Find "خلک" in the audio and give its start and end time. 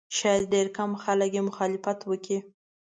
1.03-1.31